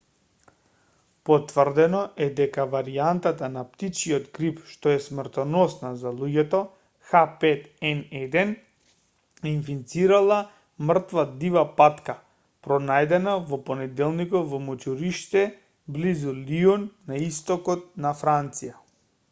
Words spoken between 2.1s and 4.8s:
е дека варијантата на птичјиот грип